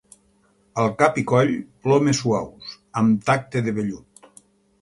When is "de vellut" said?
3.69-4.43